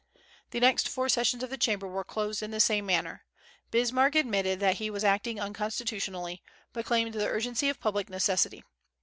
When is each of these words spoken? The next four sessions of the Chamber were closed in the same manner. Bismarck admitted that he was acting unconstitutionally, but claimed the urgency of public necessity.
The 0.49 0.59
next 0.59 0.89
four 0.89 1.09
sessions 1.09 1.43
of 1.43 1.51
the 1.51 1.59
Chamber 1.59 1.87
were 1.87 2.03
closed 2.03 2.41
in 2.41 2.49
the 2.49 2.59
same 2.59 2.87
manner. 2.87 3.23
Bismarck 3.69 4.15
admitted 4.15 4.59
that 4.59 4.77
he 4.77 4.89
was 4.89 5.03
acting 5.03 5.39
unconstitutionally, 5.39 6.41
but 6.73 6.85
claimed 6.87 7.13
the 7.13 7.27
urgency 7.29 7.69
of 7.69 7.79
public 7.79 8.09
necessity. 8.09 8.63